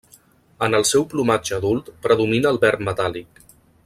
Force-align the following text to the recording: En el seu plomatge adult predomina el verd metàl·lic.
En 0.67 0.77
el 0.77 0.85
seu 0.91 1.05
plomatge 1.11 1.55
adult 1.57 1.91
predomina 2.07 2.55
el 2.55 2.59
verd 2.67 2.83
metàl·lic. 2.89 3.45